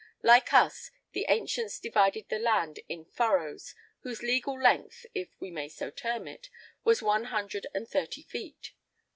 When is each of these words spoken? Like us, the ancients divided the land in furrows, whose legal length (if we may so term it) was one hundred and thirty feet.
Like 0.23 0.51
us, 0.51 0.89
the 1.11 1.27
ancients 1.29 1.77
divided 1.79 2.27
the 2.27 2.39
land 2.39 2.79
in 2.89 3.05
furrows, 3.05 3.75
whose 3.99 4.23
legal 4.23 4.59
length 4.59 5.05
(if 5.13 5.39
we 5.39 5.51
may 5.51 5.69
so 5.69 5.91
term 5.91 6.27
it) 6.27 6.49
was 6.83 7.03
one 7.03 7.25
hundred 7.25 7.67
and 7.75 7.87
thirty 7.87 8.23
feet. 8.23 8.73